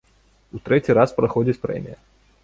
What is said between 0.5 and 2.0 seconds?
У трэці раз праходзіць прэмія.